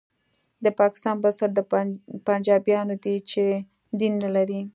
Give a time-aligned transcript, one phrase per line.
[0.63, 1.51] د پاکستان بنسټ
[2.27, 3.43] پنجابیان دي چې
[3.99, 4.61] دین نه لري